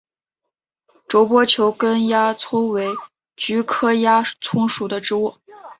[1.07, 2.87] 皱波球根鸦葱为
[3.35, 5.35] 菊科鸦葱属的植物。